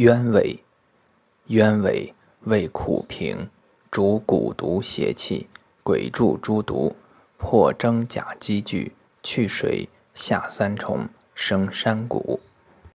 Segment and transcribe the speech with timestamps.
[0.00, 0.58] 鸢尾，
[1.48, 2.14] 鸢尾
[2.44, 3.50] 味苦平，
[3.90, 5.46] 主蛊毒邪气，
[5.82, 6.96] 鬼助诸毒，
[7.36, 8.92] 破蒸甲积聚，
[9.22, 12.40] 去水，下三重，生山谷。